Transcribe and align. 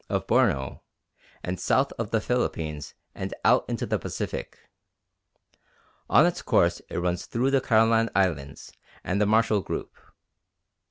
of 0.09 0.25
Borneo 0.25 0.81
and 1.43 1.59
south 1.59 1.93
of 1.99 2.09
the 2.09 2.19
Philippines 2.21 2.95
and 3.13 3.35
out 3.45 3.69
into 3.69 3.85
the 3.85 3.99
Pacific. 3.99 4.57
On 6.09 6.25
its 6.25 6.41
course 6.41 6.79
it 6.89 6.97
runs 6.97 7.27
through 7.27 7.51
the 7.51 7.61
Caroline 7.61 8.09
Islands 8.15 8.71
and 9.03 9.21
the 9.21 9.27
Marshall 9.27 9.61
Group. 9.61 9.95